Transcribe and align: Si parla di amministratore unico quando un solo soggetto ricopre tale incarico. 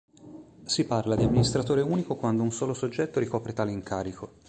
Si 0.65 0.83
parla 0.87 1.15
di 1.15 1.21
amministratore 1.23 1.81
unico 1.81 2.15
quando 2.15 2.41
un 2.41 2.51
solo 2.51 2.73
soggetto 2.73 3.19
ricopre 3.19 3.53
tale 3.53 3.71
incarico. 3.71 4.39